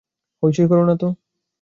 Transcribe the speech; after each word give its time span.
হইচই 0.43 0.67
করো 0.67 0.83
না 0.85 0.95
তো। 0.95 1.07